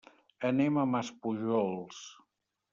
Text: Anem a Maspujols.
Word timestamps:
Anem 0.49 0.79
a 0.83 0.85
Maspujols. 0.95 2.03